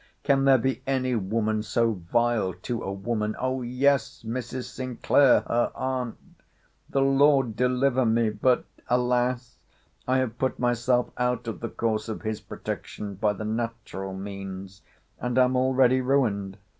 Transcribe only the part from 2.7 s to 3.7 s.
a woman?—O